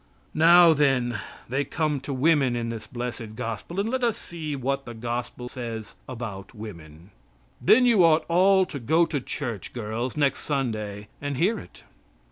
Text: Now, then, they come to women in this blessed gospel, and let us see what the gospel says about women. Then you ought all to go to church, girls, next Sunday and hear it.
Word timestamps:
Now, 0.33 0.73
then, 0.73 1.19
they 1.47 1.63
come 1.63 1.99
to 1.99 2.11
women 2.11 2.55
in 2.55 2.69
this 2.69 2.87
blessed 2.87 3.35
gospel, 3.35 3.79
and 3.79 3.87
let 3.87 4.03
us 4.03 4.17
see 4.17 4.55
what 4.55 4.85
the 4.85 4.95
gospel 4.95 5.47
says 5.47 5.93
about 6.09 6.55
women. 6.55 7.11
Then 7.61 7.85
you 7.85 8.03
ought 8.03 8.25
all 8.27 8.65
to 8.65 8.79
go 8.79 9.05
to 9.05 9.21
church, 9.21 9.73
girls, 9.73 10.17
next 10.17 10.39
Sunday 10.39 11.07
and 11.21 11.37
hear 11.37 11.59
it. 11.59 11.83